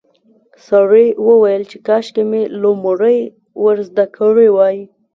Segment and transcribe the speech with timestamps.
[0.67, 3.19] سړي وویل چې کاشکې مې لومړی
[3.63, 4.77] ور زده کړي وای.